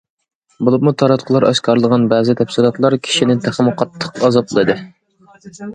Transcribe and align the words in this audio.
بولۇپمۇ 0.67 0.93
تاراتقۇلار 1.01 1.45
ئاشكارىلىغان 1.49 2.07
بەزى 2.15 2.37
تەپسىلاتلار 2.41 2.99
كىشىنى 3.09 3.39
تېخىمۇ 3.45 3.79
قاتتىق 3.85 4.21
ئازابلىدى. 4.29 4.83